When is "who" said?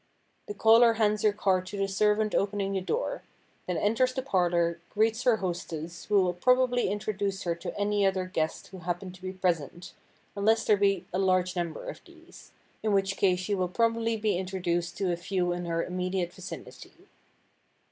6.05-6.23, 8.69-8.79